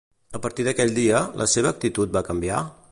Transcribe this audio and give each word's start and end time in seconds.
A 0.37 0.39
partir 0.45 0.65
d'aquell 0.67 0.95
dia, 0.95 1.21
la 1.43 1.49
seva 1.55 1.73
actitud 1.77 2.19
va 2.19 2.27
canviar? 2.33 2.69